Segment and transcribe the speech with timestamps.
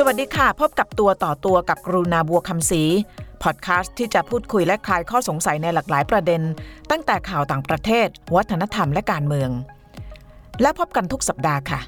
[0.00, 2.82] สวัสดีค่ะ พบกับตัวต่อตัวกับกรุณาบัวคำศรี
[3.42, 6.42] พอดแคสต์ที่จะพูดคุยและคลายข้อสงสัยในหลากหลายประเด็น
[6.90, 9.50] ตั้งแต่ข่าวต่างประเทศ วัฒนธรรมและการเมือง
[10.62, 11.80] และพบกันทุกสัปดาห์ค่ะ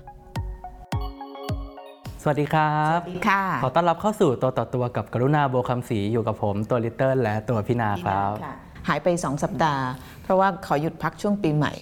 [2.23, 8.33] สวัสดีครับ ค่ะ ขอต้อนรับเข้าสู่ตัวต่อตัวกับกรุณาโบวคำศรีอยู่กับผมตัวลิตเติ้ลและตัวพี่นาครับ
[8.89, 9.85] หายไป 2 สัปดาห์
[10.23, 11.73] เพราะว่าขอหยุดพักช่วงปีใหม่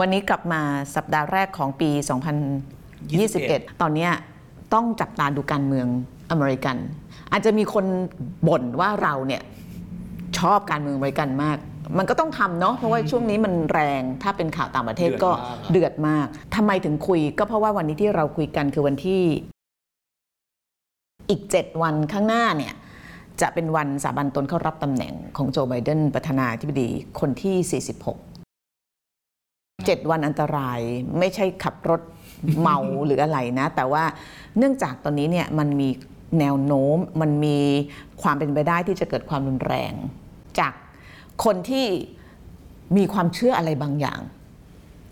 [0.00, 0.60] วันนี้กลับมา
[0.96, 1.90] สัปดาห์แรกของปี
[3.10, 4.12] 2021 ตอนเนี้ย
[4.74, 5.86] ต้องจับตาดูการเมือง
[6.30, 6.76] อเมริกัน
[7.32, 7.84] อาจจะมีคน
[8.48, 9.42] บ่นว่าเราเนี่ย
[10.38, 11.58] ชอบการเมืองอเมริกันมาก
[11.98, 15.30] มันก็ต้องทำเนาะเพราะว่าช่วงนี้มันแรงถ้าเป็นข่าวต่างประเทศก็
[15.70, 19.22] เดือดมากทำไมถึงคุยก็เพราะว่าวันนี้ที่เราคุยกันคือวันที่
[21.30, 22.74] อีก 7 วันข้างหน้าเนี่ย
[23.40, 26.88] จะเป็นวันสาบันตนเข้ารับตำแหน่งของโจไบเดนประธานาธิบดี
[27.20, 28.16] คนที่ 46
[29.86, 30.80] 7 วันอันตราย
[31.18, 32.00] ไม่ใช่ขับรถ
[32.60, 34.04] เมาหรืออะไรนะ แต่ว่า
[34.58, 35.88] เนื่องจากตอนนี้เนี่ยมันมี
[36.40, 37.58] แนวโน้มมันมี
[38.22, 39.92] ความเป็นไปได้ที่จะเกิดความรุนแรง
[40.58, 40.72] จาก
[41.44, 41.86] คนที่
[42.96, 44.20] มีความเชื่ออะไรบางอย่าง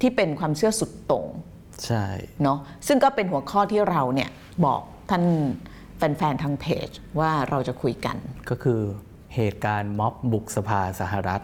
[0.00, 1.28] ที่เป็นความเชื่อสุดโต่ง
[1.86, 2.04] ใช่
[2.42, 4.30] เนาะซึ่งก็เป็นหัวข้อที่เราเนี่ย
[4.64, 5.24] บอกท่าน
[5.97, 6.88] แฟนๆทางเพจ
[7.20, 8.16] ว่าเราจะคุยกัน
[8.50, 8.80] ก็คือ
[9.34, 11.41] เหตุการณ์ม็อบบุกสภาสหรัฐ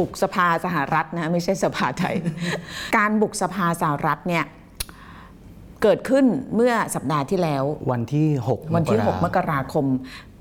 [0.00, 2.16] บุกสภาสหรัฐนะไม่ใช่สภาไทย
[2.96, 4.44] การบุกสภาสหรัฐเนี่ย
[5.82, 9.86] เกิดขึ้นเมื่อสัปดาห์ที่แล้ว วันที่ 6 วันที่กรา6มกราคม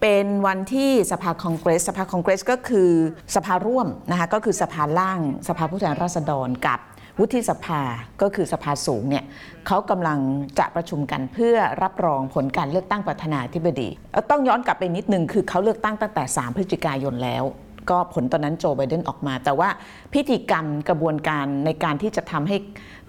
[0.01, 2.89] เป็นวันที่สภาคองเกรส สภาคองเกรสก็คือ
[3.35, 6.79] สภาร่วมนะคะก็คือสภาล่าง สภาผู้แทนราษฎรกับ
[7.19, 7.81] วุฒิสภา
[8.21, 9.23] ก็คือสภาสูงเนี่ย
[9.67, 10.19] เขากำลัง
[10.59, 17.43] จะประชุมกันเพื่อรับรองผลการเลือกตั้งประธานาธิบดีเอ่อต้องย้อนกลับไปนิดนึงคือเขาเลือกตั้งตั้งแต่ 3 พฤศจิกายนแล้ว
[17.89, 19.69] ก็ผลตอนนั้นโจไบเดนออกมา แต่ว่า
[20.13, 22.55] พิธีกรรมกระบวนการในการที่จะทำให้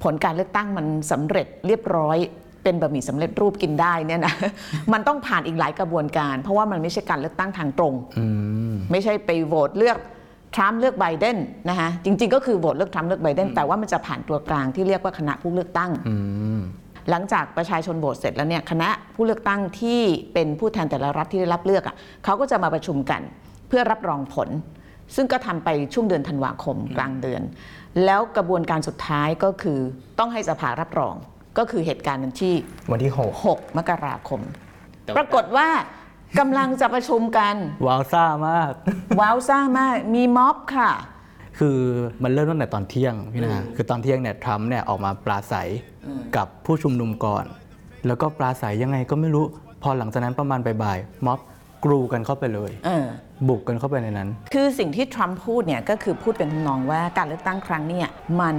[0.03, 2.19] ผลการเลือกตั้งมันสำเร็จเรียบร้อย
[2.63, 4.35] เป็นบะหมี่สำเร็จรูปกินได้เนี่ยนะ
[4.93, 8.27] มันต้องผ่านอีกหลายกระบวนการ เพราะว่ามันไม่ใช่การเลือกตั้งทางตรงอื
[8.73, 9.99] มไม่ใช่ไปโหวตเลือก
[10.55, 11.37] ทรัมป์เลือกไบเดน
[11.69, 16.17] นะคะจริง ๆ ก็คือโหวตเลือกทรัมป์เลือกไบเดนแต่ว่ามันจะผ่านตัวกลางที่เรียกว่าคณะผู้เลือกตั้งอื
[16.59, 16.61] ม
[17.11, 20.01] หลังจากประชาชนโหวตเสร็จแล้วเนี่ยคณะผู้เลือกตั้งที่
[20.35, 21.95] เป็นผู้แทนแต่ละรัฐที่ได้รับเลือกอะ
[22.25, 23.21] เขาก็จะมาประชุมกัน
[23.71, 24.49] เพื่อรับรองผล
[25.15, 27.43] ซึ่งก็ทำไปช่วงเดือนธันวาคมกลางเดือน
[28.05, 29.79] แล้วกระบวนการสุดท้ายก็คือ
[30.19, 31.15] ต้องให้สภารับรอง
[31.59, 32.55] ก็คือเหตุการณ์นั้นที่
[32.91, 33.13] วันที่
[33.45, 34.41] 6มกราคม
[35.17, 35.69] ปรากฏว่า
[36.39, 38.73] กำลังจะประชุมกัน6ว้าวซ่ามาก
[39.21, 40.91] ว้าวซ่ามากมีม็อบค่ะ
[41.59, 41.79] คือ
[42.23, 45.69] มันเริ่มตั้งแต่ตอนเที่ยงพี่นาคือตอนเที่ยงเนี่ยทรัมป์เนี่ยออกมาปราศัย
[46.37, 47.45] กับผู้ชุมนุมก่อน
[48.07, 49.45] แล้วก็ปราศัยยังไงก็ไม่รู้
[49.83, 51.39] พอหลังจากนั้นประมาณบ่ายๆม็อบ
[51.85, 53.07] กรูกันเข้าไปเลยเออ
[53.49, 58.01] บุกกันเข้าไปในนั้น คือสิ่งที่ทรัมป์พูดเนี่ยก็คือพูดเป็นทำนองว่าการเลือกตั้งครั้งเนี้
[58.41, 58.57] มัน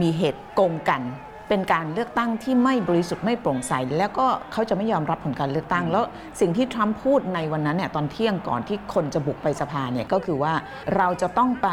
[0.00, 1.02] มีเหตุโกงกัน
[1.48, 6.04] เป็นการเลือกตั้งที่ไม่บริสุทธิ์ไม่โปร่งใส แล้วก็เขาจะไม่ยอมรับผลการเลือกตั้ง แล้ว
[6.40, 10.52] สิ่งที่ทรัมป์พูดในวันนั้นเนี่ยตอนเที่ยงก่อนที่คนจะบุกไปสภาเนี่ยก็คือว่า
[10.96, 11.68] เราจะต้องไป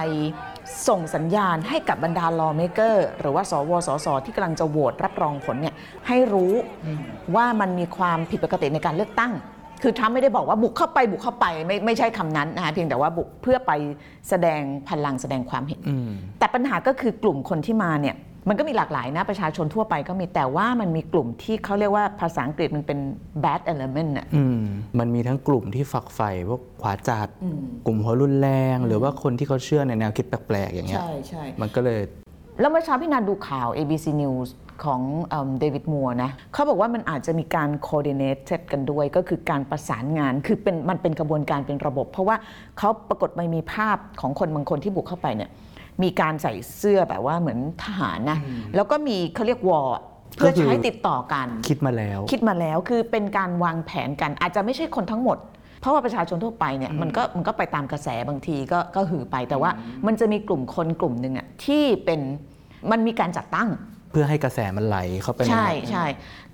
[0.87, 5.75] ส่งสัญญาณให้กับบรรดา lawmaker หรือว่าสวสสที่กำลังจะโหวตรับรองผลเนี่ย
[6.07, 6.53] ให้รู้
[7.35, 9.33] ว่ามันมีความผิดปกติในการเลือกตั้ง
[9.81, 13.71] คือทรัมป์ไม่ได้บอกว่าบุกเข้าไปบุกเข้าไปไม่ไม่ใช่คำนั้นนะคะเพียงแต่ว่าบุกเพื่อไป
[14.29, 16.09] แสดงพลังแสดงความเห็น อืม
[16.39, 18.17] แต่ปัญหาก็คือกลุ่มคนที่มาเนี่ย
[18.49, 22.99] มันก็มีหลากหลายนะ ประชาชนทั่วไปก็มีแต่ว่ามันมีกลุ่มที่เขาเรียกว่าภาษาอังกฤษมันเป็น
[23.43, 24.61] bad element น่ะ อืม
[24.99, 27.27] มันมีทั้งกลุ่มที่ฝักใฝ่พวกขวาจัด
[27.85, 32.01] กลุ่มหัวรุนแรง หรือว่าคนที่เขาเชื่อในแนวคิดแปลกๆอย่างเงี้ย ใช่ใช่ มันก็เลย
[32.59, 34.49] แล้วเมื่อเช้าพี่นันดูข่าว ABC News
[34.83, 35.01] ของ
[35.59, 42.35] เดวิดมัวร์นะเขาบอกว่ามันอาจจะมีการ coordinated กันด้วย ก็คือการประสานงานคือเป็นมันเป็นกระบวนการเป็นระบบ เพราะว่า
[42.77, 45.49] เขาปรากฏมันมีภาพของคนบางคนที่บุกเข้าไปเนี่ย
[46.03, 48.39] มีการใส่เสื้อแบบว่าเหมือนทหารนะ
[48.75, 49.97] แล้วก็มีเขาเรียกวอร์
[50.37, 55.37] เพื่อก็คือใช้ติดต่อกัน คิดมาแล้ว คิดมาแล้วคือเป็นการวางแผนกันอาจจะไม่ใช่คนทั้งหมด
[55.79, 59.71] เพราะว่าประชาชนทั่วไปเนี่ยมันก็มันก็ไปตามกระแสบางทีก็ก็หือไปแต่ว่า
[60.07, 62.19] มันจะมีกลุ่มคนกลุ่มหนึ่งอะที่เป็น
[62.91, 63.69] มันมีการจัดตั้ง
[64.11, 66.05] เพื่อให้กระแสมันไหลเข้าไปในใช่นั้นใช่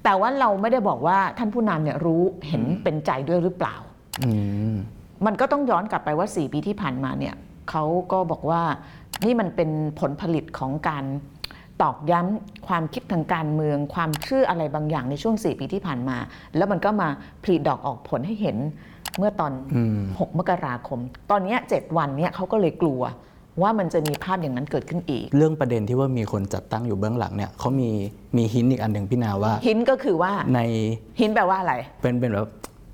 [0.03, 3.75] แต่ว่าเราไม่ได้บอกว่าท่านผู้นำเนี่ยรู้เห็นเป็นใจด้วยหรือเปล่า
[4.23, 4.31] อื
[4.73, 4.75] ม
[5.25, 7.35] มันก็ต้องย้อนกลับไปว่า 4 ปีที่ผ่านมาเนี่ย
[7.69, 8.61] เขาก็บอกว่า
[9.25, 9.69] นี่มันเป็น
[9.99, 11.05] ผลผลิตของการ
[11.81, 16.17] ตอกย้ำความคิดทางการเมือง ความเชื่ออะไรบางอย่างในช่วง 4 ปีที่ผ่านมา
[16.55, 17.09] แล้วมันก็มา
[17.43, 18.57] ผลิดอกออกผลให้เห็น
[19.17, 20.99] เมื่อตอนอืม6มกราคม
[21.31, 23.01] ตอนเนี้ย7วันเนี่ยเขาก็เลยกลัว
[23.61, 27.89] ว่ามันจะมีภาพอย่างนั้นเกิดขึ้นอีก เรื่องประเด็นที่ว่ามีคนจัดตั้งอยู่เบื้องหลังเนี่ยเขามี
[28.37, 30.59] มีหินอีกอันหนึ่งพี่นาว่าหินก็คือว่าใน
[31.19, 32.49] หินแปลว่าอะไร เป็นเป็นแบบ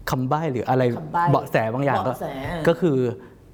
[0.10, 2.26] คำใบ้หรืออะไรคำใบ้เบาะแสบางอย่างก็เบาะแส
[2.68, 2.98] ก็คือ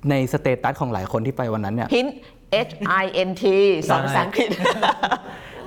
[0.09, 2.07] ในสเตตัสของหลายคนที่ไปวันนั้นเนี่ยหิน
[2.67, 2.73] H
[3.03, 3.43] I N T
[3.89, 4.49] สองภาษาอังกฤษ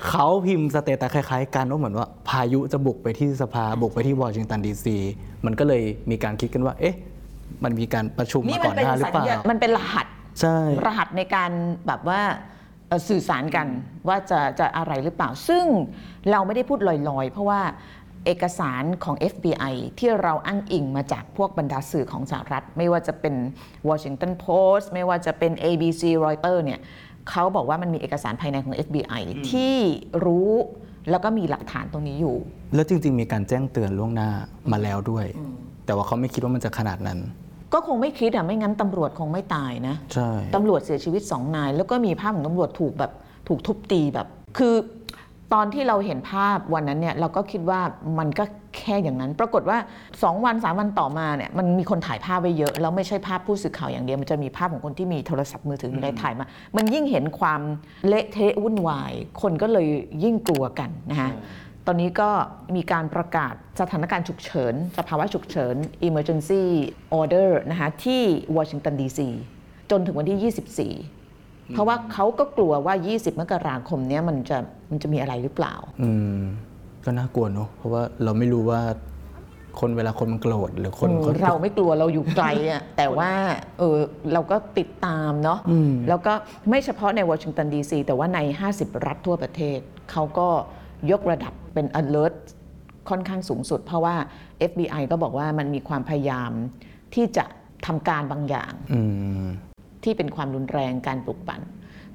[0.08, 4.96] เขาพิมพ์สเตตัสคล้ายๆกันว่าเหมือนว่าพายุจะบุกไปที่สภาบุกไปที่วอชิงตันดีซี
[5.44, 6.96] มันก็เลยมีการคิดกันว่า เอ๊ะ
[7.64, 10.06] มันมีการประชุมนี่มามัก่อนเป็นหน้าหรือสัญเปล่าญามันเป็นรหัส
[10.40, 10.56] ใช่
[10.86, 11.50] รหัสในการ
[11.86, 12.20] แบบว่า
[12.88, 13.66] เอ่อสื่อสารกัน
[14.08, 15.64] ว่าจะจะอะไรหรือเปล่า ซึ่ง
[16.30, 17.60] เราไม่ได้พูดลอยๆ เพราะว่า
[18.26, 23.34] เอกสารของ FBI ที่เราอ้างอิงมาจากพวกบรรดาสื่อของสหรัฐ ไม่ว่าจะเป็น
[23.88, 26.80] Washington Post ไม่ว่าจะเป็น ABC Reuters เนี่ย
[27.30, 29.74] เขาบอกว่ามันมีเอกสารภายในของ FBI ที่
[30.24, 30.50] รู้
[31.10, 32.36] แล้วก็มีหลักฐานตรงนี้อยู่
[32.74, 34.30] แล้วจริง ๆ มีการแจ้งเตือนล่วงหน้า
[34.72, 35.26] มาแล้วด้วย
[35.86, 37.18] แต่ว่าเขาไม่คิดว่ามันจะขนาดนั้น
[37.72, 43.12] ก็คงไม่คิดอะไม่งั้นตำรวจคงไม่ตายนะใช่ตำรวจเสียชีวิตสองนาย แล้วก็มีภาพของตำรวจถูกแบบ
[43.48, 44.26] ถูกทุบตีแบบ
[44.58, 44.74] คือ
[45.52, 47.80] ตอนที่เราเห็นภาพวันนั้นเนี่ยเราก็คิดว่า
[48.18, 48.44] มันก็
[48.80, 49.78] แค่อย่างนั้น ปรากฏว่า
[50.10, 56.46] 2 วัน 3 วันต่อมาเนี่ยมันมีคนถ่ายภาพไว้เยอะ แล้วไม่ใช่ภาพผู้สื่อข่าวอย่างเดียว มันจะมีภาพของคนที่มีโทรศัพท์มือถืออะไรถ่ายมา
[56.76, 57.60] มันยิ่งเห็นความ
[58.08, 59.12] เละเทะวุ่นวาย
[59.42, 59.86] คนก็เลย
[60.24, 61.30] ยิ่งกลัวกันนะคะ
[61.86, 62.30] ตอนนี้ก็
[62.76, 65.76] มีการประกาศสถานการณ์ฉุกเฉิน สภาวะฉุกเฉิน
[66.08, 66.62] emergency
[67.18, 68.22] order นะคะที่
[68.56, 69.28] วอชิงตันดีซี
[69.90, 74.58] จนถึงวันที่ 24เพราะว่าเขาก็กลัวว่า 20 มกราคมเนี้ยมันจะ
[74.90, 76.42] มันจะมีอะไรหรือเปล่าอืม
[77.04, 78.80] ก็น่ากลัวเนอะเพราะว่าเราไม่รู้ว่า
[79.80, 83.30] คนเวลาคนมันโกรธหรือคนเขา เราไม่กลัวเราอยู่ไกลอะแต่ว่า
[83.78, 83.98] เออ
[84.32, 85.58] เราก็ติดตามเนาะ
[86.08, 86.32] แล้วก็
[86.70, 88.38] ไม่เฉพาะในวอชิงตันดีซีแต่ว่าใน
[88.72, 89.78] 50 รัฐทั่วประเทศ
[90.10, 90.48] เขาก็
[91.10, 92.34] ยกระดับเป็น alert
[93.08, 94.16] ค่อนข้างสูงสุด เพราะว่า
[94.70, 96.50] FBI ก็บอกว่ามันมีความพยายาม
[97.14, 97.44] ที่จะ
[97.86, 99.00] ทำการบางอย่าง อื
[99.44, 99.46] ม
[100.04, 101.60] ที่เป็นความรุนแรงการปลุกปั่น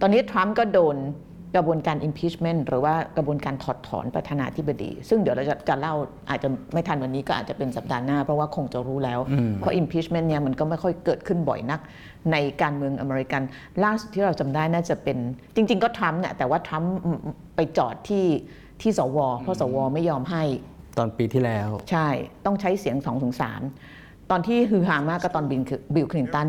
[0.01, 0.95] ตอนนี้ทรัมป์ก็โดน
[1.55, 5.93] กระบวนการ impeachment หรือว่ากระบวนการถอดถอนประธานาธิบดี ซึ่งเดี๋ยวเราจะจะเล่า
[6.29, 9.19] อาจจะไม่ทันวันนี้ก็อาจจะเป็นสัปดาห์หน้า เพราะว่าคงจะรู้แล้ว
[9.59, 11.79] เพราะ impeachment เนี่ยมันก็ไม่ค่อยเกิดขึ้นบ่อยนัก
[12.31, 13.41] ในการเมืองอเมริกัน
[13.83, 15.17] ล่าสุดที่เราจำได้น่าจะเป็น
[15.55, 16.93] จริง ๆ ก็ทรัมป์เนี่ยแต่ว่าทรัมป์
[17.55, 18.25] ไปจอดที่
[18.81, 20.43] ที่สวเพราะสวไม่ยอมให้
[20.97, 22.07] ตอนปีที่แล้ว ใช่
[22.45, 23.43] ต้องใช้เสียง2อถึงส
[24.31, 25.61] ตอนที่ฮือฮามากก็ตอนบิล
[25.95, 26.47] บิลคลินตัน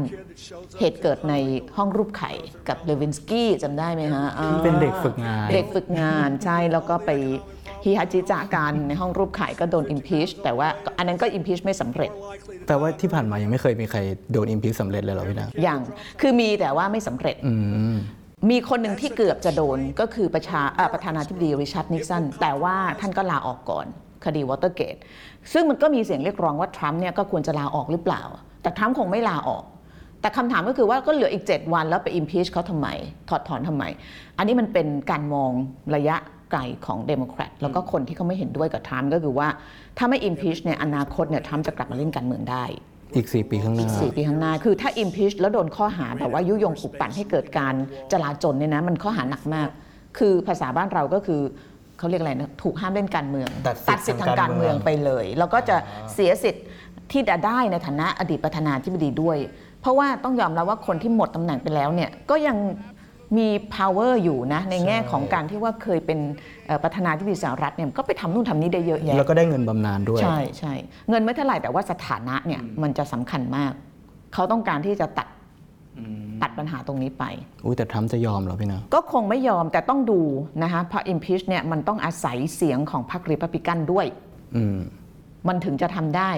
[0.78, 1.34] เหตุเกิดใน
[1.76, 2.32] ห้องรูปไข่
[2.69, 7.11] กับเลวินสกี้จำได้ไหมฮะอ่าเป็นเด็กฝึกงาน เด็กฝึกงานใช่แล้วก็ไป
[7.84, 10.69] ฮิฮาจิจาการในห้องรูปไข่ก็โดน impeach แต่ว่า
[10.99, 12.11] อันนั้นก็ impeach ไม่สำเร็จ
[12.67, 13.99] แปลว่าที่ผ่านมายังไม่เคยมีใคร
[14.32, 15.81] โดน impeach สำเร็จเลยเหรอพี่นางอย่าง
[16.20, 17.52] คือมีแต่ว่าไม่สำเร็จอื
[17.94, 17.96] ม
[18.50, 23.87] มีคนหนึ่งที่เกือบจะโดนก็คือประชาเอ่อประธานาธิบดีริชาร์ดนิกสันแต่ว่าท่านก็ลาออกก่อน
[24.26, 24.96] คดีวอเตอร์เกต
[25.52, 28.23] ซึ่งมันก็มีเสียงเรียกร้องว่าทรัมป์เนี่ยก็ควรจะลาออกหรือเปล่า
[28.62, 29.64] แต่ทรัมป์คงไม่ลาออก
[30.20, 32.88] แต่คำถามก็คือว่าก็เหลืออีก 7 วันแล้วไป impeach เขาทำไม
[33.28, 33.84] ถอดถอนทำไม
[34.38, 35.50] อันนี้มันเป็นการมอง
[35.94, 36.17] ระยะ
[36.50, 39.49] ไกลของเดโมแครตแล้วก็คนที่เขาไม่เห็นด้วยกับทรัมป์ก็คือว่า
[39.99, 42.64] ถ้าไม่ impeach เนี่ยอนาคตเนี่ยทรัมป์จะกลับมาเล่นการเมืองได้
[43.14, 47.75] อีก 4 ปีข้างหน้าสี่ปีข้างหน้า คือถ้า impeach แล้วโดนข้อหาแบบว่ายุยงปลุกปั่นให้เกิดการ
[48.12, 49.69] จลาจลเนี่ยนะ มันข้อหาหนักมาก
[50.19, 51.43] คือภาษาบ้านเราก็คือ
[51.98, 53.76] เขาเรียกอะไรนะถูกห้ามเล่นการเมืองตัด
[54.06, 55.76] สิทธิ์ทางการเมืองทางการเมืองไปเลย แล้วก็จะ
[56.14, 56.64] เสียสิทธิ์
[57.12, 59.38] ที่จะได้ในฐานะอดีตประธานาธิบดีด้วย
[59.81, 62.56] เพราะว่าต้องยอมรับว่าคนที่หมดตำแหน่งไปแล้วเนี่ยก็ยัง
[63.37, 66.19] มี power อยู่นะ ในแง่ของการที่ว่าเคยเป็น
[66.66, 70.74] เอ่อประธานาธิบดีสหรัฐเนี่ยก็ไปทำนู่นทำนี่ได้เยอะแยะแล้วก็ได้เงินบำนาญด้วย ใช่ใช่
[71.08, 73.72] เงินไม่เท่าไหร่แต่ว่าสถานะเนี่ยมันจะสำคัญมาก
[74.34, 75.26] เขาต้องการที่จะตัด
[76.43, 77.24] ตัดปัญหาตรงนี้ไป
[77.65, 80.20] อุ้ยแต่ทรัมป์จะยอมเหรอพี่นางก็คงไม่ยอมแต่ต้องดู
[80.62, 84.06] นะคะเพราะ impeach เนี่ยมันต้องอาศัยเสียงของพรรครีพับลิกันด้วย
[84.56, 84.79] อืม
[85.48, 86.31] มันถึงจะทำได้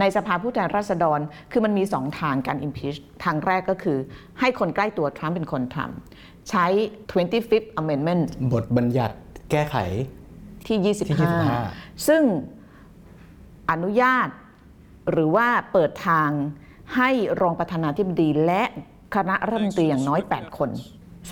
[0.00, 1.20] ในสภาผู้แทนราษฎร
[1.52, 3.98] คือมันมีสองทางการ impeach ทางแรกก็คือ
[4.40, 6.66] ให้คนใกล้ตัวทรัมป์เป็นคนทำใช้
[7.10, 9.16] 25th amendment บทบัญญัติ
[9.50, 9.76] แก้ไข
[10.66, 11.08] ที่ที่25
[11.60, 12.22] 25 ซึ่ง
[13.70, 14.28] อนุญาต
[15.10, 16.30] หรือว่าเปิดทาง
[16.96, 18.62] ให้รองประธานาธิบดีและ
[19.14, 20.70] คณะรัฐมนตรีอย่างน้อย 8 คน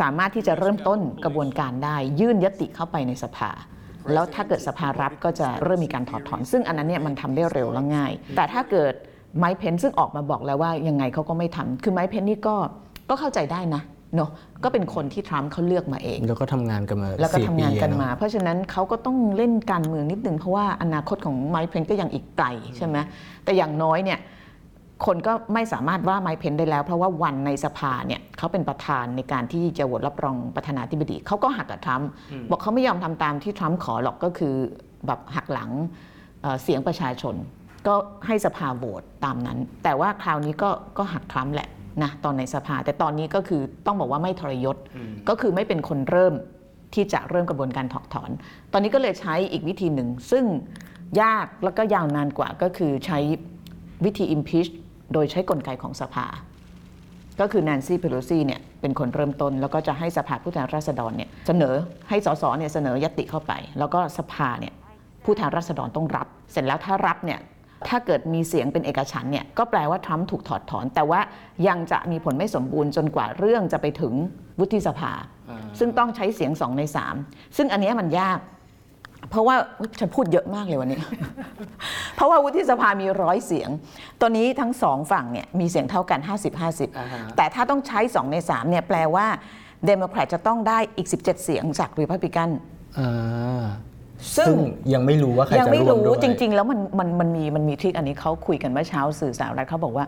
[0.00, 3.50] สามารถที่จะเริ่มต้นกระบวนการได้ ยื่นยติเข้าไปในสภา
[4.12, 8.92] แล้วถ้าเกิดสภารับก็จะเริ่มมีการถอดถอน ซึ่งอันนั้นเนี่ยมันทำได้เร็วและง่าย แต่ถ้าเกิด
[9.38, 12.56] ไมค์เพนซึ่งออกมาบอกแล้วว่ายังไงเขาก็ไม่ทำคือไมค์เพนนี่ก็
[13.10, 13.82] ก็เข้าใจได้นะ
[14.16, 14.30] เนาะ
[14.64, 22.46] ก็เป็นคนที่ทรัมป์เขาเลือกมาเอง แล้วก็ทำงานกันมาแล้วก็สี่ทำปีงานกันอะเอะมา เพราะฉะนั้นเขาก็ต้องเล่นการเมืองนิดนึงเพราะว่าอนาคตของไมค์เพนก็ยังอีกไกล
[22.76, 22.96] ใช่ไหม
[23.44, 24.18] แต่อย่างน้อยเนี่ย
[25.04, 32.08] คนก็ไม่สามารถว่าไมค์เพนได้แล้ว เพราะว่าวันในสภาเนี่ยเขาเป็นประธานในการที่จะโหวตรับรองประธานาธิบดีเขาก็หักกับทรัมป์
[32.50, 34.54] บอกเขาไม่ยอมทำตามที่ทรัมป์ขอหรอกก็คือ
[35.06, 35.70] แบบหักหลัง
[36.42, 37.34] เอ่อเสียงประชาชน
[37.86, 37.94] ก็
[38.26, 41.68] ให้สภาโหวตตามนั้น แต่ว่าคราวนี้ก็ก็หักทรัมป์แหละ
[42.02, 44.76] นะตอนในสภา แต่ตอนนี้ก็คือต้องบอกว่าไม่ทรยศ
[45.28, 46.34] ก็คือไม่เป็นคนเริ่ม
[46.94, 48.30] ที่จะเริ่มกระบวนการถอดถอน
[48.72, 50.44] ตอนนี้ก็เลยใช้อีกวิธีหนึ่ง ซึ่ง
[51.22, 53.18] ยากแล้วก็ยาวนานกว่าก็คือใช้
[54.04, 54.70] วิธี impeach
[55.12, 56.26] โดยใช้กลไกของสภา
[57.40, 61.74] ก็คือ Nancy Pelosi เนี่ยเป็นคนเริ่มต้น แล้วก็จะให้สภาผู้แทนราษฎรเนี่ยเสนอ
[62.08, 64.74] ให้สสเนี่ยเสนอยติเข้าไป แล้วก็สภาเนี่ย
[65.24, 67.40] ผู้แทนราษฎรต้องรับ เสร็จแล้วถ้ารับเนี่ย
[67.88, 71.20] ถ้าเกิดมีเสียงเป็นเอกฉันท์เนี่ยก็แปลว่าทรัมป์ถูกถอดถอน แต่ว่า
[71.68, 74.14] ยังจะมีผลไม่สมบูรณ์จนกว่าเรื่องจะไปถึง
[74.60, 75.12] วุฒิสภา
[75.78, 77.14] ซึ่งต้องใช้เสียงสองในสาม
[77.56, 78.38] ซึ่งอันเนี้ยมันยาก
[79.30, 81.00] เพราะว่าอุ๊ยฉันพูดเยอะมากเลยวันนี้
[82.16, 83.70] เพราะว่าวุฒิสภามีร้อยเสียง
[84.20, 86.38] ตอนนี้ทั้งสองฝั่งเนี่ยมีเสียงเท่ากันอ่าฮะ
[87.32, 89.26] 50-50 แต่ถ้าต้องใช้ 2 ใน 3 เนี่ยแปลว่า
[89.86, 92.48] เดโมแครตจะต้องได้อีก 17 เสียงจากรีพับลิกัน
[92.98, 93.64] อ่า
[94.36, 94.58] ซึ่งซึ่ง
[94.94, 100.06] ยังไม่รู้ว่าใครยังจะไม่ร่วมรู้ด้วยจริง ๆ แล้วมันมันมันมีมันมี trick อันนี้เขาคุยกันเมื่อเช้าสื่อสหรัฐเขาบอกว่า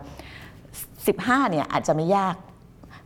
[0.73, 2.35] 15 เนี่ยอาจจะไม่ยาก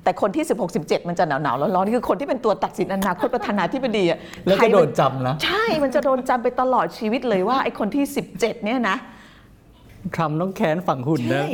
[0.04, 8.04] แต่คนที่ 16 17 มันจะหนาวหนาวๆร้อนๆคือคนที่เป็นตัวตัดสินอนาคตประธานาธิบดีอะแล้วใครจะมันโดนจำนะใช่มันจะโดนจำไปตลอดชีวิตเลยว่าไอ้คนที่
[8.36, 8.98] 17 เนี่ยนะ
[10.16, 11.48] ทรัมป์ต้องแค้นฝั่งหุ่นนะใช่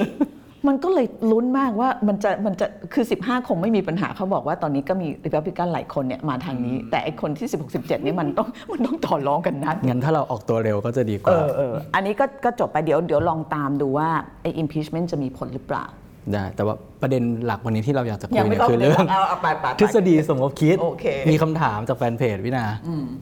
[0.68, 14.10] มันก็เลยลุ้นมากว่ามันจะมันจะคือ 15 คงไม่มีปัญหาเขาบอกว่าตอนนี้ก็มีริพับลิกันหลายคนเนี่ยมาทางนี้ แต่ไอ้คนที่ 16 17เนี่ยมันต้องมันต้องต่อรองกันนะงั้นถ้าเราออกตัวเร็วก็จะดีกเอว่าอเอออันนี้ก็ก็จบไปเดี๋ยวเดี๋ยวลองตามดูว่า
[14.42, 15.86] ไอ้ impeachment จะมีผลหรือเปล่า
[16.34, 22.66] ได้แต่ว่าประเด็นหลักวันนี้ที่เราอยากจะคุยัยงไม่เนี่ยต้องคือเรื่องเอาเอาไปไปไป ทฤษฎีสมคบคิด โอเคมีคำถามจากแฟนเพจวินา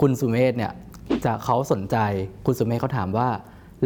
[0.01, 0.71] คุณสุเมธเนี่ย
[1.25, 1.97] จะเขาสนใจ
[2.45, 3.27] คุณสุเมธเขาถามว่า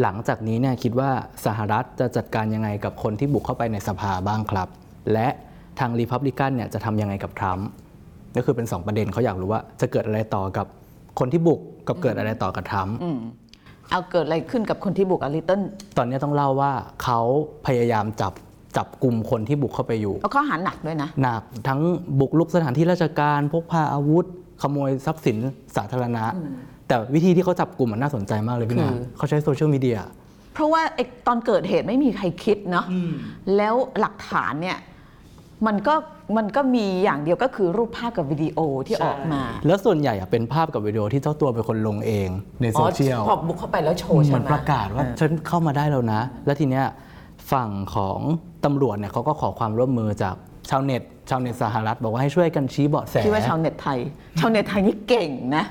[0.02, 1.10] หลังจากนี้เนี่ยคิดว่า
[1.46, 4.68] สหรัฐจะจัดการยังไงกับคนที่บุกเข้าไปในสภาบ้างครับ
[5.12, 5.28] และ
[5.78, 7.68] ทางรีพับลิกันเนี่ยจะทำยังไงกับทรัมป์
[8.36, 10.66] ก็คือเป็น2ประเด็นเขาอยากรู้ว่าจะเกิดอะไรต่อกับ
[11.18, 13.18] คนที่บุกกับเกิดอะไรต่อกับทรัมป์ อืม
[13.90, 15.60] เอาเกิดอะไรขึ้นกับคนที่บุกอลิตเติ้ล
[15.96, 17.20] ตอนนี้ต้องเล่าว่าเขา
[17.66, 18.32] พยายามจับ
[18.76, 21.80] จับกลุ่มคนที่บุกเข้าไปอยู่เอาข้อหาหนักด้วยนะ หนักทั้ง
[22.20, 24.24] บุกลุกสถานที่ราชการ พกพาอาวุธ
[24.62, 25.36] ขโมยทรัพย์สิน
[25.76, 26.24] สาธารณะ
[26.88, 29.98] แต่วิธีที่เขาจับกลุ่มมันน่าสนใจมากเลยพี่นาคือเขาใช้โซเชียลมีเดีย
[30.54, 32.86] เพราะว่าไอ้ตอนเกิดเหตุไม่มีใครคิดเนาะ
[33.56, 34.78] แล้วหลักฐานเนี่ย
[35.66, 35.94] มันก็
[36.36, 42.28] มันก็มีอย่างเดียวก็คือรูปภาพกับวิดีโอที่ออกมา แล้วส่วนใหญ่อะเป็นภาพกับวิดีโอที่เจ้าตัวเป็นคนลงเอง
[42.62, 46.84] ในโซเชียลอ๋อพอบุกเข้าไปแล้วโชว์เหมือนใช่ไหมประกาศว่าฉันเข้ามาได้แล้วนะ แล้วทีเนี้ย
[47.52, 48.20] ฝั่งของ
[48.64, 50.34] ตำรวจเนี่ยเขาก็ขอความร่วมมือจาก
[50.70, 53.98] ชาวเน็ต ชาวเน็ตสหรัฐ บอกว่าให้ช่วยกันชี้เบาะแสคิดว่าชาวเน็ตไทย
[54.40, 55.64] ชาวเน็ตไทยนี่เก่งนะ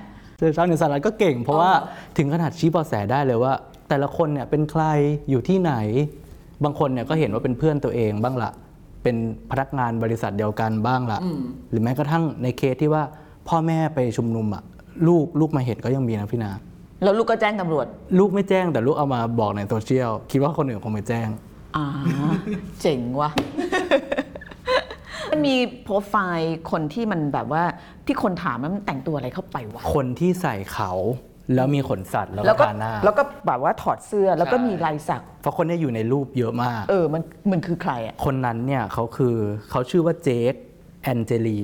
[0.57, 3.53] ชาวเน็ตสหรัฐก็เก่ง เพราะว่าอ๋อถึงขนาดชี้เบาะแสได้เลยว่า
[3.89, 4.83] แต่ละคนเนี่ยเป็นใคร
[5.29, 5.73] อยู่ที่ไหน
[6.63, 8.51] บางคนเนี่ยก็เห็นว่าเป็นเพื่อนตัวเองบ้างละ
[9.03, 9.15] เป็น
[9.51, 11.19] พนักงานบริษัทเดียวกันบ้างละ
[11.69, 13.03] หรือแม้กระทั่งในเคสที่ว่า
[13.47, 14.63] พ่อแม่ไปชุมนุมอะ
[15.07, 16.51] ลูกลูกมาเห็นก็ยังมีนะพี่นา
[17.03, 17.85] แล้วลูกก็แจ้งตำรวจ
[18.19, 21.27] ลูกไม่แจ้งแต่ลูกเอามาบอกในโซเชียลคิดว่าคนอื่นคงไม่แจ้ง
[21.75, 21.85] อ่า
[22.81, 23.29] เจ๋งว่ะ
[25.31, 27.63] มันมีโปรไฟล์คนที่มันแบบว่า
[28.05, 30.91] ที่คนถามว่ามันแต่งตัวอะไรเข้าไปวะ คนที่ใส่เขา
[31.55, 39.35] แล้วมีขนสัตว์แล้วแล้วก็ก็ทาหน้า แล้วก็แบบว่าถอดเสื้อแล้วก็ใช่มีลายสัก เพราะคนเนี้อยู่ในรูปเยอะมาก เออ มันมันคือใครอะ คนนั้นเนี่ยเขาคือ
[39.71, 40.53] เขาชื่อว่าเจค
[41.03, 41.61] แอนเจลี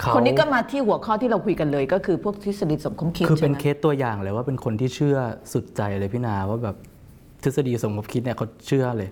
[0.00, 5.16] เขาคนนี้ก็มาที่หัวข้อที่เราคุยกันเลย ก็คือพวกทฤษฎีสมคบคิดคือเป็นใช่ไหมเคสตัวอย่างเลยว่าเป็นคนที่เชื่อ
[5.52, 6.76] สุดใจเลยพี่นาว่าแบบ
[7.42, 9.10] ทฤษฎีสมคบคิดเนี่ยเขาเชื่อเลย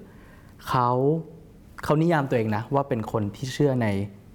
[0.69, 0.89] เขา
[1.85, 3.87] เขานิยามตัวเองนะ ว่าเป็นคนที่เชื่อใน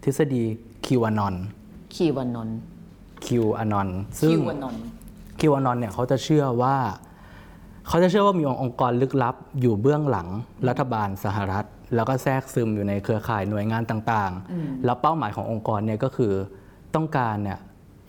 [0.04, 0.44] ทฤษฎี
[0.86, 1.36] คิวานอน
[1.96, 2.58] คีวานนท์
[3.26, 4.82] คิวานอนซึ่คิงวานนท์
[5.40, 6.76] คิวานอนเนี่ยเขาจะเชื่อว่า
[7.88, 10.28] เขาจะเชื่อว่ามีองค์กรลึกลับอยู่เบื้องหลัง
[10.68, 11.66] รัฐบาลสหรัฐ
[11.96, 16.34] แล้วก็แทรกซึมอยู่ในเครือข่ายหน่วยงานต่างๆ แล้วเป้าหมายขององค์กรเนี่ยก็คือ
[16.96, 17.60] ต้องการเนี่ย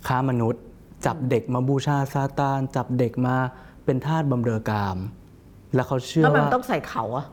[0.06, 0.62] ค้ามนุษย์
[1.06, 3.37] จับเด็กมาบูชาซาตาน จับเด็กมา
[3.84, 4.96] เป็นทาสบำเรอกาม
[5.75, 7.26] แล้วเขาเชื่อแล้วมันว่า ต้องใส่เขาอะ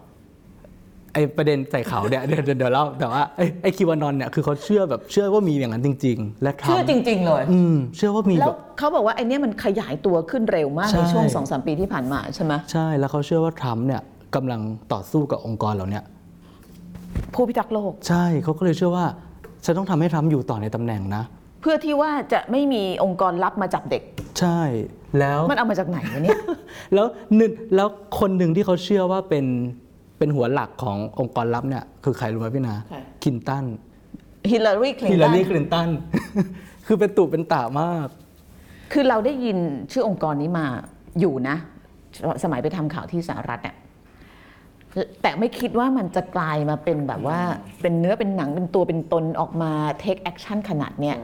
[1.15, 14.01] ไอ้ประเด็นใส่เขาเนี่ยเดี๋ยวเดี๋ยวเดี๋ยวเล่าแต่ว่าไอ้ไอ้คิวานอนเนี่ยคือเขาเชื่อแบบเชื่อว่ามีอย่างนั้นจริง ๆ และทำเชื่อจริง ๆ เลย อืมเชื่อว่ามีแล้แบวบ เขาบอกว่าไอ้เนี่ยมันขยายตัวขึ้นเร็วมากใช่ ในช่วงสองสามปีที่ผ่านมาใช่ไหมใช่แล้วเขาเชื่อว่าทรัมป์เนี่ย
[14.35, 14.61] กำลัง
[14.93, 16.03] ต่อสู้กับองค์กรเหล่าเนี้ย
[17.33, 19.05] ผู้พิทักษ์โลก ใช่เขาก็เลยเชื่อว่า
[19.65, 21.23] ฉันต้องทำให้ทรัมป์อยู่ต่อในตำแหน่งนะ
[21.61, 24.03] เพื่อที่ว่าจะไม่มีองค์กรลับมาจับเด็ก
[24.39, 24.59] ใช่
[25.19, 26.39] แล้ว มันเอามาจากไหนวะเนี่ย
[26.93, 27.87] แล้วหนึ่งแล้ว
[28.19, 29.45] คนหนึ่งที่เขาเชื่อว่าเป็น
[30.17, 33.65] เป็นหัวหลักขององค์กรลับเนี่ยคือใครรู้ไหมพี่นาใคร คินตัน
[34.51, 35.89] ฮิลลารีคลินฮิลลาตันรีคลินตัน
[36.87, 38.07] คือเป็นตุเป็นตามาก
[38.93, 39.57] คือเราได้ยิน
[39.91, 40.65] ชื่อองค์กรนี้มา
[41.19, 41.55] อยู่นะ
[42.43, 43.75] สมัยไปทำข่าวที่สหรัฐเนี่ย
[45.21, 47.39] แต่ไม่คิดว่ามันจะกลายมาเป็นแบบว่า
[47.81, 49.71] เป็นเนื้อเป็นหนังเป็นตัวเป็นตนออกมา
[50.03, 51.17] take action ขนาดเนี้ย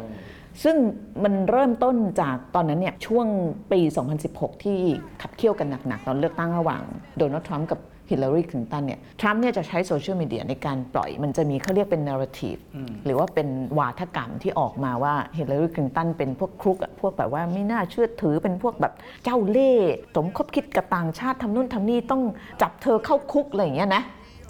[0.63, 0.75] ซึ่ง
[1.23, 3.27] มันเริ่มต้นจากตอนนั้นเนี่ยช่วง
[3.71, 3.79] ปี
[4.21, 4.79] 2016 ที่
[5.21, 6.81] ขับเคี่ยวกันหนัก ๆ ตอนเลือกตั้งระหว่าง
[7.17, 7.79] โดนัลด์ทรัมป์กับ
[8.11, 12.59] ฮิลลารีคลินตันเนี่ยทรัมป์เนี่ยจะใช้โซเชียลมีเดียในการปล่อยมันจะมีเขาเรียกเป็น narrative
[13.05, 13.47] หรือว่าเป็น
[13.79, 22.21] วาทกรรมที่ออกมาว่าฮิลลารีคลินตันเป็นพวก crook อะพวกแบบว่าไม่น่าเชื่อถือเป็นพวกแบบเจ้าเล่ห์สมคบคิดกับต่างชาติทำนู่นทำนี่ต้อง
[22.61, 24.03] จับเธอเข้าคุกอะไรอย่างเงี้ยนะ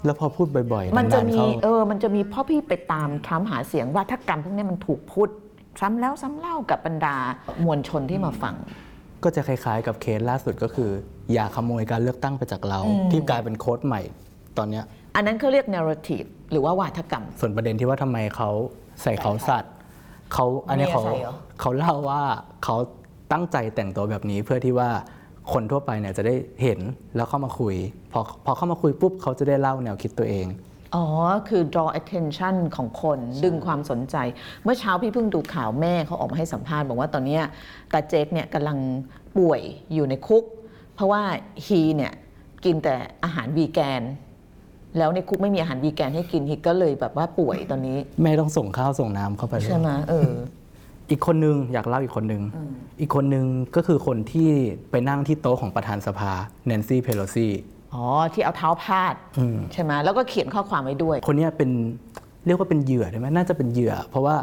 [0.04, 5.28] แล้วพอพูดบ่อยๆ มันจะาๆมีเข้าเออ มันจะมีเพ่อพี่ไปตามทรัมป์หาเสียงว่าถ้ากรรมพวกนี้มันถูกพูด
[5.80, 7.16] ซ้ำแล้วซ้ำเล่ากับบรรดา
[7.64, 8.54] มวลชนที่มาฟัง
[9.24, 10.90] ก็จะคล้ายๆ กับเคสล่าสุดก็คือ
[11.32, 14.02] อย่าขโมยการเลือกตั้งไปจากเรา ที่กลายเป็นโค้ดใหม่
[14.58, 14.84] ตอนเนี้ย
[15.16, 18.50] อันนั้นเขาเรียก narrative หรือว่าวาทกรรม ส่วนประเด็นที่ว่าทำไมเขา
[19.02, 19.72] ใส่เขาสัตว์
[20.34, 22.22] เขาอันนี้เขาเมียใส่เหรอ เขาเล่าว่า
[22.64, 22.76] เขา
[23.32, 24.90] ตั้งใจแต่งตัวแบบนี้เพื่อที่ว่า
[25.52, 26.80] คนทั่วไปเนี่ยจะได้เห็น
[27.16, 27.74] แล้วเข้ามาคุย
[28.12, 30.46] พอพอเข้ามาคุยปุ๊บเขาจะได้เล่าแนวคิดตัวเอง
[30.94, 31.06] อ๋อ
[31.48, 34.16] คือ draw attention ของคนดึงความสนใจ
[34.64, 37.42] เมื่อเช้าพี่เพิ่งดูข่าวแม่เขาออกมาให้สัมภาษณ์บอกว่าตอนเนี้ย
[37.92, 38.78] ตาเจ๊กเนี่ยกำลัง
[39.36, 39.60] ป่วย
[39.94, 40.44] อยู่ในคุก
[40.94, 41.22] เพราะว่า
[41.66, 42.12] ฮีเนี่ย
[42.64, 42.94] กินแต่
[43.24, 44.02] อาหารวีแกน
[44.98, 50.32] แล้วในคุกไม่มีอาหารวีแกนให้กินฮีก็เลยแบบว่าป่วยตอนนี้ แม่ต้องส่งข้าวส่งน้ำเข้าไปเลยใช่ไหมเออ
[51.10, 52.42] อีกคนนึงอยากเล่าอีกคนนึง
[53.00, 53.46] อีกคนนึง
[53.76, 54.50] ก็คือคนที่
[54.90, 56.32] ไปนั่งที่โต๊ะของประธานสภา
[56.66, 57.48] แนนซี่เพโลซี
[57.94, 59.14] อ๋อ ที่เอาเท้าพาด
[59.72, 61.70] ใช่ไหมแล้วก็เขียนข้อความไว้ด้วย คนเนี้ยเป็น
[62.46, 64.36] เรียกว่าเป็นเหยื่อได้ไหมน่าจะเป็นเหยื่อ เพราะว่า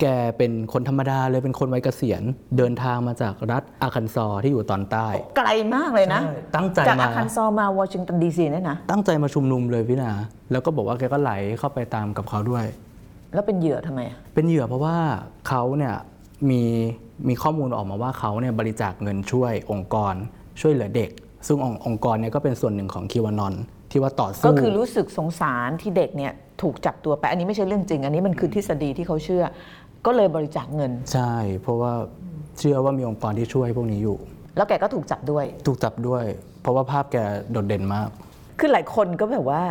[0.00, 0.06] แก
[0.38, 2.22] เป็นคนธรรมดาเลยเป็นคนวัยเกษียณ
[2.56, 10.10] เดินทางมาจากรัฐอาคันซอที่อยู่ตอนใต้ ไกลมากเลยนะใช่ตั้งใจจากมาอาคันซอมาวอชิงตันดีซีเนี่ยนะตั้งใจมาชุมนุมเลยพี่นา
[10.50, 12.64] แล้วก็บอกว่าแกก็ไหลเข้าไปตามกับเขาด้วย
[13.34, 14.96] แล้วเป็นเหยื่อทำไมอะเป็นเหยื่อเพราะว่า
[15.48, 15.94] เขาเนี่ย
[16.50, 16.62] มี
[17.28, 20.14] มีข้อมูลออกมาว่าเขาเนี่ยบริจาคเงินช่วยองค์กร
[20.60, 21.10] ช่วยเหลือเด็ก
[21.46, 23.54] ซึ่งองค์องค์กรเนี่ยก็เป็นส่วนหนึ่งของคิวานอน
[23.90, 29.44] ที่ว่าต่อสู้ก็คือรู้สึกสงสารที่เด็กเนี่ยถูกจับตัวไป อันนี้ไม่ใช่เรื่องจริง อันนี้มันคือทฤษฎีที่เขาเชื่อ
[30.06, 31.92] ก็เลยบริจาคเงิน ใช่ เพราะว่า
[32.58, 34.16] เชื่อว่ามีองค์กรที่ช่วยพวกนี้อยู่
[34.56, 36.24] แล้วแกก็ถูกจับด้วย ถูกจับด้วย
[36.62, 37.16] เพราะว่าภาพแก
[37.50, 38.08] โดดเด่นมาก
[38.58, 39.62] คือหลายคนก็แบบว่า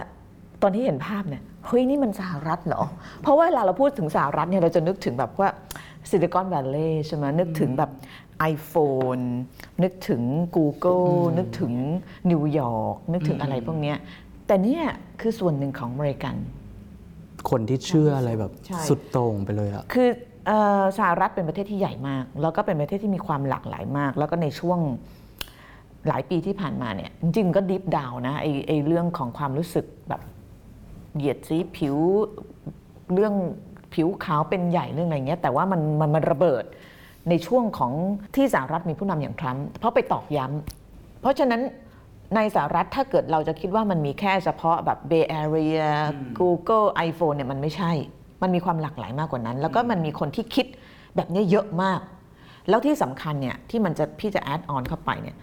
[0.62, 2.84] ตอนที่เห็นภาพเนี่ยเฮ้ยนี่มันสหรัฐเหรอ
[3.22, 5.50] เพราะว่าเวลาเราพูดถึงสหรัฐเนี่ยเราจะนึกถึงแบบว่า
[6.10, 7.90] ซิลิคอนแวลลีย์ใช่ไหมนึกถึงแบบ
[8.54, 9.24] iPhone
[9.84, 10.22] นึกถึง
[10.56, 11.74] Google นึกถึง
[12.32, 13.98] นิวยอร์กนึกถึงอะไรพวกเนี้ย
[14.48, 14.84] แต่เนี่ย
[15.22, 16.36] คือส่วนหนึ่งของอเมริกัน
[17.50, 20.10] คนที่เชื่ออะไรแบบใช่สุดโต่งไปเลยอะคือ
[20.48, 24.80] เอ่อสหรัฐเป็นประเทศที่ใหญ่มาก แล้วก็เป็นประเทศที่มีความหลากหลายมาก แล้วก็ในช่วง
[26.08, 30.22] หลายปีที่ผ่านมาเนี่ย จริงๆก็ดิฟดาวนะไอไอเรื่องของความรู้สึกแบบ
[31.16, 31.98] เหยียดสีผิว
[33.14, 33.34] เรื่อง
[33.94, 36.66] ผิวขาวเป็นใหญ่เรื่องอะไรเงี้ย แต่ว่ามันมันมันระเบิด
[37.30, 37.94] ในช่วงของ
[38.36, 41.62] ที่สหรัฐมีผู้นำอย่างทรัมป์เพราะไปตอกย้ำเพราะฉะนั้น
[42.36, 45.86] ในสหรัฐถ้าเกิดเราจะคิดว่ามันมีแค่เฉพาะแบบ Bay Area
[46.40, 47.92] Google iPhone เนี่ยมันไม่ใช่
[48.42, 50.66] มันมีความหลากหลายมากกว่านั้น แล้วก็มันมีคนที่คิด
[51.16, 52.00] แบบนี้เยอะมาก
[52.70, 55.36] แล้วที่สำคัญเนี่ยที่มันจะพี่จะแอดออนเข้าไปเนี่ย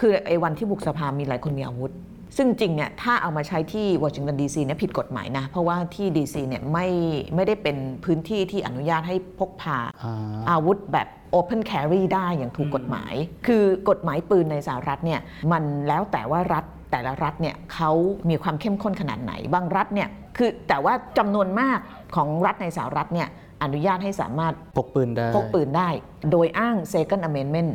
[0.00, 1.92] คือไอ้วันที่บุกสภามีหลายคนมีอาวุธ
[2.36, 6.88] ซึ่งจริงเนี่ยถ้าเอามาใช้ที่วอชิงตันดีซีเนี่ยผิดกฎหมายนะ เพราะว่าที่ดีซีเนี่ยไม่
[7.34, 13.14] ไม่ได้เป็นพื้นที่ที่อนุญาตให้พกพาอ่าอาวุธแบบ Open Carry ได้อย่างถูกกฎหมาย
[13.46, 15.20] คือกฎหมายปืนในสหรัฐเนี่ย
[15.52, 17.90] มันแล้วแต่ว่ารัฐแต่ละรัฐเนี่ยเขา
[18.28, 21.78] มีความเข้มข้นขนาดไหน บางรัฐเนี่ยคือแต่ว่าจำนวนมาก
[22.16, 23.28] ของรัฐในสหรัฐเนี่ย
[23.62, 25.88] อนุญาตให้สามารถพกปืนได้พกปืนได้
[26.30, 27.70] โดยอ้าง Second Amendment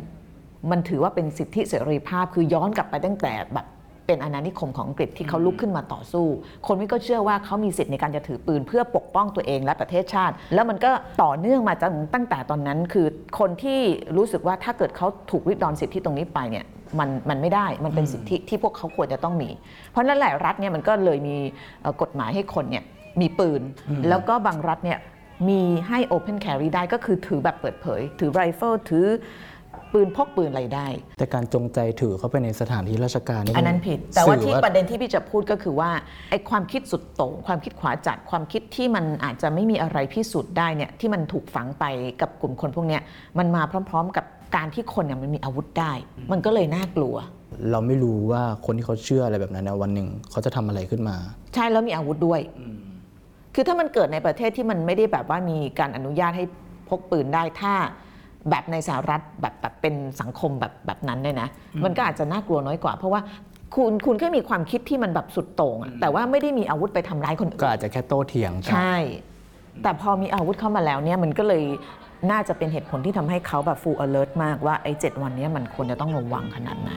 [0.70, 3.66] มันถือว่าเป็นสิทธิเสรีภาพคือย้อนกลับไปตั้งแต่แบบ
[4.06, 6.26] เป็นอาณานิคมของอังกฤษที่เขาลุกขึ้นมาต่อสู้
[6.66, 10.90] คนนี้ก็เชื่อว่าเขามีสิทธิ์ในการจะถือปืนเพื่อปกป้องตัวเองและประเทศชาติ แล้วมันก็
[11.22, 13.06] ต่อเนื่องมาจนตั้งแต่ตอนนั้นคือ
[13.38, 13.80] คนที่
[14.16, 16.64] รู้สึกว่าถ้าเกิดเขาถูกริดรอนสิทธิตรงนี้ไปเนี่ย
[16.98, 19.50] มันมันไม่ได้มันเป็นสิทธิที่พวกเขาควรจะต้องมี
[19.90, 21.36] เพราะฉะนั้นหลายรัฐเนี่ยมันก็เลยมี
[21.80, 22.84] เอ่อกฎหมายให้คนเนี่ย
[23.20, 23.62] มีปืน
[24.08, 25.00] แล้วก็บางรัฐเนี่ย
[25.48, 29.06] มีให้ Open Carry ได้ก็คือถือแบบเปิดเผย ถือไรเฟิลถือ
[29.92, 30.86] ปืนพกปืนอะไรได้
[31.18, 35.90] แต่การจงใจถือเข้าไปในสถานที่ราชการอันนั้นผิด แต่ว่าสื่ที่อประเด็นที่พี่จะพูดก็คือว่า
[36.30, 41.84] ไอ้ความคิดสุดโต่งความคิดขวาจัดความคิดที่มันอาจจะไม่มีอะไรพิสูจน์ได้เนี่ยที่มันถูกฝังไป
[42.20, 43.02] กับกลุ่มคนพวกเนี้ย
[43.38, 44.24] มันมาพร้อม ๆ กับ
[44.56, 45.92] การที่คนเนี่ยมันมีอาวุธได้
[46.32, 47.16] มันก็เลยน่ากลัว
[47.70, 51.16] เราไม่รู้ว่าคนที่เขาเชื่ออะไรแบบนั้นนะวันหนึ่งเขาจะทำอะไรขึ้นมา
[51.54, 52.40] ใช่แล้วมีอาวุธด้วย
[53.54, 56.44] คือถ้ามันเกิดในประเทศที่มันไม่ได้แบบว่ามีการอนุญาตให้
[56.88, 57.74] พกปืนได้ถ้า
[58.50, 61.48] แบบในสหรัฐแบบแบบเป็นสังคมแบบแบบนั้นเนี่ยนะ
[61.84, 63.20] มันก็อาจจะน่ากลัวน้อยกว่า เพราะว่า
[63.74, 68.96] คุณคุณแค่มีความคิดที่มันแบบสุดโต่งอะแต่ว่าไม่ได้มีอาวุธไปทำร้ายคนอื่น ก็อาจจะแค่โต้เถียงกัน ใช่
[69.82, 71.64] แต่พอมีอาวุธเข้ามาแล้วเนี่ยมันก็เลย
[72.30, 76.92] น่าจะเป็นเหตุผลที่ทำให้เขาแบบ full alert มากว่าไอ้เจ็ดวันเนี้ยมันควรจะต้องระวังขนาดไหน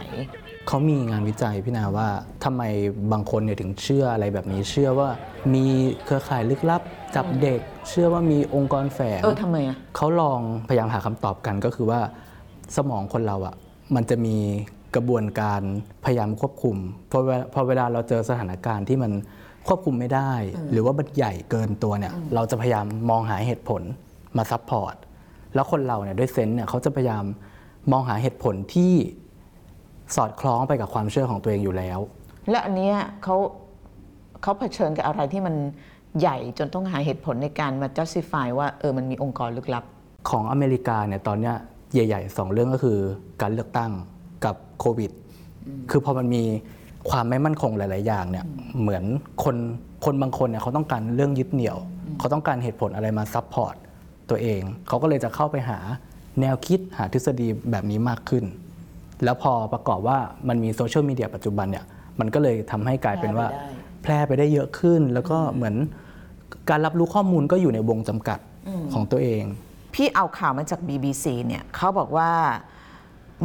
[0.68, 2.08] เขามีงานวิจัยพี่นาว่า
[2.44, 2.64] ทำไม
[3.12, 5.10] บางคนเนี่ยถึงเชื่ออะไรแบบนี้เชื่อว่า
[5.54, 5.66] มี
[6.06, 6.82] เครือข่ายลึกลับ
[7.16, 12.00] จับเด็กเชื่อว่ามีองค์กรแฝงเออทำไมอะเขาลองพยายามหาคำตอบกันก็คือว่า
[12.76, 13.56] สมองคนเราอะ่ะ
[13.96, 14.38] มันจะมี
[14.96, 15.62] กระบวนการ
[16.06, 16.78] พยายามควบคุม
[17.12, 19.12] พอเวลาพอเวลาเราเจอสถานการณ์ที่มัน
[19.68, 20.32] ควบคุมไม่ได้
[20.72, 23.82] หรือว่ามันใหญ่เกินตัวเนี่ย เราจะพยายามมองหาเหตุผล
[24.38, 24.96] มา support
[25.56, 27.24] แล้วคนเราเนี่ยด้วย sense เนี่ยเขาจะพยายาม
[27.92, 28.94] มองหาเหตุผลที่
[30.16, 32.00] สอดคล้องไปกับความเชื่อของตัวเองอยู่แล้ว
[32.50, 33.36] และอันเนี้ยเขา
[34.42, 35.56] เขาเผชิญกับอะไรที่มัน
[36.20, 39.84] ใหญ่จนต้องหาเหตุผลในการมา justify ว่าเออมันมีองค์กรลึกลับ
[40.30, 41.56] ของอเมริกาเนี่ยตอนเนี้ย
[41.94, 42.98] ใหญ่ๆสองเรื่องก็คือ
[43.42, 43.92] การเลือกตั้ง
[44.46, 45.12] กับโควิด
[45.92, 46.44] คือพอมันมี
[47.10, 48.46] ความไม่มั่นคงหลาย ๆ อย่างเนี่ย
[48.82, 49.04] เหมือน
[49.44, 49.56] คน
[50.06, 51.78] คนบางคนเนี่ยเขาต้องการเรื่องยึดเหนี่ยว
[52.20, 53.76] เขาต้องการเหตุผลอะไรมา support
[54.30, 55.80] ตัวเอง เขาก็เลยจะเข้าไปหา
[56.42, 58.46] แนวคิดหาทฤษฎีแบบนี้มากขึ้น
[59.24, 60.18] แล้วพอประกอบว่า
[60.48, 61.86] มันมีโซเชียลมีเดียปัจจุบันเนี่ย
[62.20, 63.79] มันก็เลยทำให้กลายเป็นว่าแพร่ไปได้
[64.54, 65.76] เยอะขึ้น แล้วก็เหมือน
[66.70, 68.40] การรับรู้ข้อมูลก็อยู่ในวงจำกัด
[68.94, 69.44] ของตัวเอง
[69.94, 72.32] พี่เอาข่าวมาจาก BBC เนี่ยเขาบอกว่า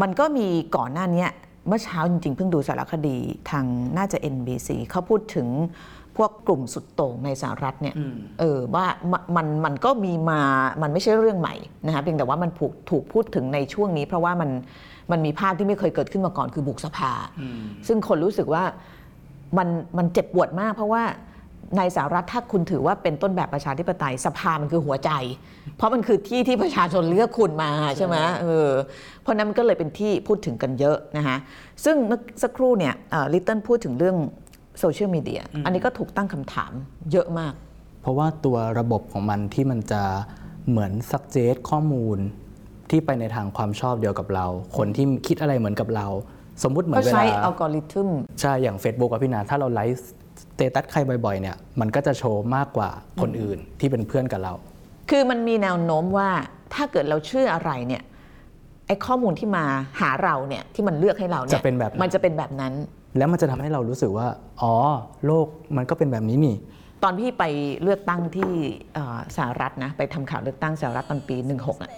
[0.02, 1.30] มันก็มีก่อนหน้าเนี้ย
[1.68, 3.16] เมื่อเช้าจริงๆ เพิ่งดูสารคดี
[3.50, 3.64] ทาง
[3.96, 5.48] น่าจะ NBC เขาพูดถึง
[6.16, 7.94] พวกกลุ่มสุดโต่งในสหรัฐเนี่ย
[8.40, 10.40] เออว่ามันมันมันก็มีมา
[10.82, 11.54] มันไม่ใช่เรื่องใหม่
[11.86, 14.50] นะคะเพียงแต่ว่ามันถูกถูกพูดถึงในช่วงนี้ เพราะว่ามัน
[15.10, 17.12] มันมีภาพที่ไม่เคยเกิดขึ้นมาก่อนคือบุกสภา
[17.86, 18.64] ซึ่งคนรู้สึกว่า
[19.58, 21.02] มันมันเจ็บปวดมาก เพราะว่า
[21.78, 25.10] ในสหรัฐถ้าคุณถือว่าเป็นต้นแบบประชาธิปไตยสภามันคือหัวใจ
[25.76, 28.70] เพราะมันคือที่ที่ประชาชนเลือกคุณมาใช่ไหมเออ
[29.22, 31.36] เพราะนั้นมันก็เลยเป็นที่พูดถึงกันเยอะนะคะ
[31.84, 32.94] ซึ่งเมื่อสักครู่เนี่ย
[33.32, 34.16] ลิตเติ้ลพูดถึงเรื่อง
[34.80, 36.72] โซเชียลมีเดียอันนี้ก็ถูกตั้งคำถาม
[37.12, 37.52] เยอะมาก
[38.02, 40.02] เพราะว่าตัวระบบของมันที่มันจะ
[40.70, 42.18] เหมือน suggest ข้อมูล
[42.90, 46.06] ที่ไปในทางความชอบเดียวกับเรา คนที่คิดอะไรเหมือนกับเรา
[46.62, 48.08] สมมุติเหมือนเวลาก็ใช้อัลกอริทึม
[48.40, 52.90] ใช่ อย่าง Facebook อะพี่นาถ้าเรา like status ใครบ่อยๆเนี่ยมันก็จะโชว์มากกว่า
[53.20, 54.52] คนอื่นที่เป็นเพื่อนกับเรา
[55.10, 56.30] คือมันมีแนวโน้มว่า
[56.74, 58.02] ถ้าเกิดเราเชื่ออะไรเนี่ย
[58.86, 59.64] ไอ้ข้อมูลที่มา
[60.00, 62.74] หาเราเนี่ยที่มันเลือกให้เราเนี่ยจะเป็นแบบนั้นมันจะเป็นแบบนั้น
[63.18, 64.26] แล้วมันจะทำให้เรารู้สึกว่า
[64.62, 64.74] อ๋อ
[65.26, 66.56] โลกมันก็เป็นแบบนี้นี่
[67.02, 67.44] ตอนพี่ไป
[67.82, 68.50] เลือกตั้งที่
[68.94, 71.90] เอ่อสหรัฐนะไปทำข่าวเลือกตั้งสหรัฐตอนปี 16อะ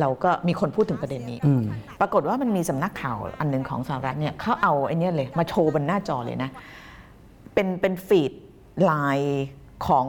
[0.00, 1.62] เราก็มีคนพูดถึงประเด็นนี้อืม
[2.00, 6.50] ปรากฏว่ามันมีสำนักข่าวอันหนึ่งของสหรัฐเนี่ยเขาเอาไอ้เนี่ยเลยมาโชว์บนหน้าจอเลยนะ
[7.54, 8.32] เป็นเป็น feed
[8.84, 9.46] line
[9.86, 10.06] ของ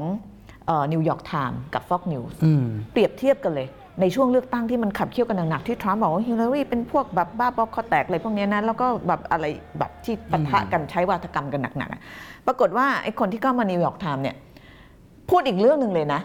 [0.91, 3.67] นิวยอร์กไทม์กับ Fox News อืมเปรียบเทียบกันเลย
[4.01, 9.45] ในช่วงเลือกตั้งที่มันขับเคี่ยวกันหนักๆที่ทรัมป์บอกว่าฮิลลารีเป็นพวกแบบบ้าบอคอแตกอะไรพวกเนี้ยนะแล้วก็แบบอะไร
[9.79, 12.01] แบบที่ปะทะกันใช้วาทกรรมกันหนักๆอะ
[12.47, 14.35] ปรากฏว่าไอ้คนที่เข้ามานิวยอร์กไทม์เนี่ย
[15.29, 16.21] พูดอีกเรื่องหนึ่งเลยนะ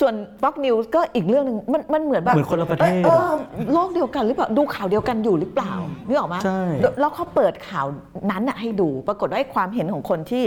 [0.00, 3.32] ส่วน Fox News ก็อีกเรื่องหนึ่งมันมันเหมือนแบบเหมือนคนละประเทศ ออ
[3.72, 5.72] โลกเดียวกันหรือเปล่าดูข่าวเดียวกันอยู่หรือเปล่า
[6.06, 6.60] นึกออกไหมใช่
[7.00, 7.86] แล้วเขาเปิดข่าว
[8.30, 10.44] นั้นน่ะให้ดู ปรากฏว่าไอ้ความเห็นของคนที่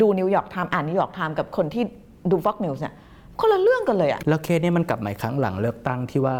[0.00, 1.82] ดูนิวยอร์กไทม์อ่านนิวยอร์กไทม์กับคนที่
[2.30, 2.94] ดู Fox News เนี่ย
[3.40, 6.36] คนละเรื่องกันเลยอะ แล้วเคสนี้มันกลับมาอีกครั้งหลังเลือกตั้งที่ว่า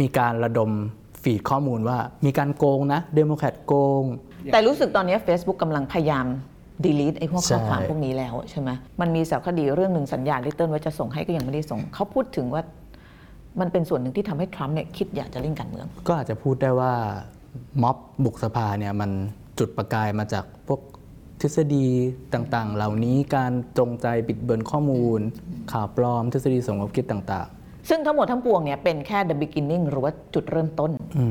[0.00, 0.70] มีการระดม
[1.22, 4.04] feed ข้อมูลว่ามีการโกงนะเดโมแครตโกง
[4.52, 6.26] แต่รู้สึกตอนนี้ Facebook กำลังพยายาม
[6.86, 12.62] delete ไอ้พวกข้อความใช่พวกนี้แล้วใช่ไหมมันมีสารคดีเรื่องหนึ่งสัญญาลิตเติ้ลว่าจะส่งให้ก็ยังไม่ได้ส่งเขาพูดถึงว่า
[13.60, 16.92] มันเป็นส่วนหนึ่งที่ทำให้ทรัมป์เนี่ยคิดอยากจะเล่นการเมือง ก็อาจจะพูดได้ว่า
[17.82, 19.10] ม็อบบุกสภาเนี่ยมัน
[19.58, 20.80] จุดประกายมาจากพวก
[21.40, 21.86] ทฤษฎี
[22.34, 25.20] ต่างๆ เหล่านี้การจงใจบิดเบือนข้อมูล
[25.72, 27.48] ข่าวปลอมทฤษฎีสมคบคิดต่าง
[27.88, 30.90] ซึ่งทั้งหมดทั้งปวงเนี่ยเป็นแค่ the beginning หรือว่าจุดเริ่มต้น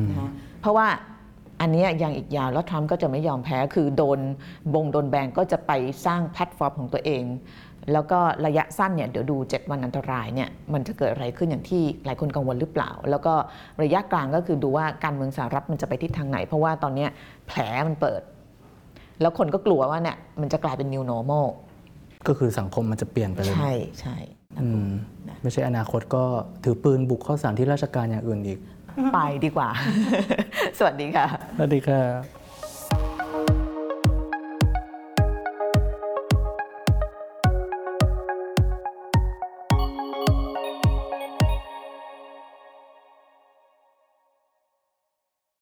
[0.10, 0.88] นะคะเพราะว่า
[1.62, 4.20] อันเนี้ยยังอีกยาวแล้วทรัมป์ก็จะไม่ยอมแพ้คือโดน
[4.74, 5.72] บงโดนแบนก็จะไป
[6.06, 7.24] สร้างแพลตฟอร์มของตัวเอง
[7.94, 13.34] แล้วก็ระยะสั้นเนี่ยเดี๋ยวดู 7 วันอันตรายเนี่ยมันจะเกิดอะไรขึ้นอย่างที่หลายคนกังวลหรือเปล่า แล้วก็
[13.84, 17.10] ระยะกลางก็คือดูว่าการเมืองสหรัฐมันจะไปทิศทางไหน เพราะว่าตอนเนี้ย
[17.48, 18.22] แผลมันเปิด
[19.22, 21.48] แล้วคนก็กลัวว่าเนี่ยมันจะกลายเป็น new normal
[21.88, 24.18] ๆก็คือสังคมมันจะเปลี่ยนไปเลย ใช่ใช่
[24.62, 24.88] อืม
[25.42, 26.24] ไม่ใช่อนาคตก็
[26.64, 28.60] ถือปืนบุกเข้าสถานที่ราชการอย่างอื่นอีก
[29.14, 29.70] ไปดีกว่า
[30.78, 31.26] สวัสดีค่ะ
[31.58, 32.41] สวัสดีค่ะ